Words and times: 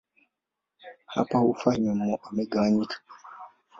Hapa 1.13 1.37
ufa 1.51 1.69
imegawanyika. 1.79 2.97